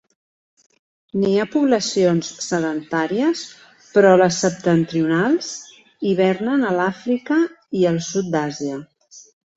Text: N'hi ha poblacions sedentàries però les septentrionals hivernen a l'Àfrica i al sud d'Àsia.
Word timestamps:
N'hi 1.23 1.33
ha 1.41 1.43
poblacions 1.55 2.31
sedentàries 2.45 3.43
però 3.97 4.13
les 4.23 4.39
septentrionals 4.45 5.51
hivernen 6.13 6.67
a 6.71 6.73
l'Àfrica 6.81 7.39
i 7.83 7.85
al 7.93 8.01
sud 8.11 8.33
d'Àsia. 8.39 8.81